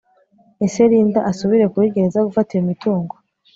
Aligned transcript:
ESE 0.65 0.83
LINDA 0.91 1.19
ASUBIRE 1.31 1.67
KURI 1.73 1.93
GEREZA 1.95 2.19
GUFATA 2.27 2.51
IYO 2.53 2.63
MITUNGO 2.67 3.15